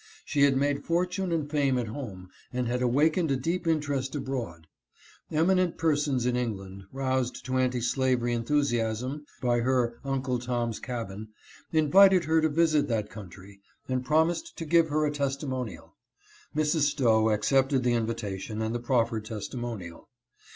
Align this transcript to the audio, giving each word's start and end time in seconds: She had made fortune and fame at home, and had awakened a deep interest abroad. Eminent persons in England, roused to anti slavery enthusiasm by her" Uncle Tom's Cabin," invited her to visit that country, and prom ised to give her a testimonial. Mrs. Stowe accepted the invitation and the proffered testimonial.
She 0.25 0.41
had 0.41 0.57
made 0.57 0.83
fortune 0.83 1.31
and 1.31 1.47
fame 1.47 1.77
at 1.77 1.85
home, 1.89 2.29
and 2.51 2.67
had 2.67 2.81
awakened 2.81 3.29
a 3.29 3.35
deep 3.35 3.67
interest 3.67 4.15
abroad. 4.15 4.65
Eminent 5.31 5.77
persons 5.77 6.25
in 6.25 6.35
England, 6.35 6.85
roused 6.91 7.45
to 7.45 7.57
anti 7.59 7.81
slavery 7.81 8.33
enthusiasm 8.33 9.25
by 9.43 9.59
her" 9.59 9.99
Uncle 10.03 10.39
Tom's 10.39 10.79
Cabin," 10.79 11.27
invited 11.71 12.23
her 12.23 12.41
to 12.41 12.49
visit 12.49 12.87
that 12.87 13.11
country, 13.11 13.61
and 13.87 14.03
prom 14.03 14.29
ised 14.29 14.55
to 14.55 14.65
give 14.65 14.89
her 14.89 15.05
a 15.05 15.11
testimonial. 15.13 15.93
Mrs. 16.55 16.89
Stowe 16.89 17.29
accepted 17.29 17.83
the 17.83 17.93
invitation 17.93 18.59
and 18.59 18.73
the 18.73 18.79
proffered 18.79 19.25
testimonial. 19.25 20.09